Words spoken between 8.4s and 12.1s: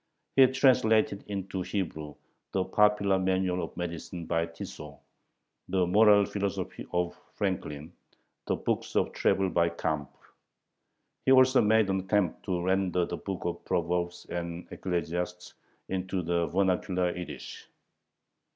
the books of travel by Campe. He also made an